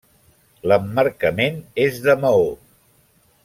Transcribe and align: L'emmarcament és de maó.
L'emmarcament 0.71 1.61
és 1.85 2.03
de 2.09 2.19
maó. 2.27 2.49